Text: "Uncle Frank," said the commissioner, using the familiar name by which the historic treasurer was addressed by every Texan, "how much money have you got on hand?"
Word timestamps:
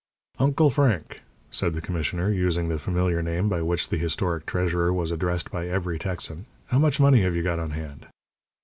"Uncle 0.39 0.71
Frank," 0.71 1.21
said 1.51 1.75
the 1.75 1.79
commissioner, 1.79 2.31
using 2.31 2.69
the 2.69 2.79
familiar 2.79 3.21
name 3.21 3.47
by 3.47 3.61
which 3.61 3.89
the 3.89 3.99
historic 3.99 4.47
treasurer 4.47 4.91
was 4.91 5.11
addressed 5.11 5.51
by 5.51 5.67
every 5.67 5.99
Texan, 5.99 6.47
"how 6.69 6.79
much 6.79 6.99
money 6.99 7.21
have 7.21 7.35
you 7.35 7.43
got 7.43 7.59
on 7.59 7.69
hand?" 7.69 8.07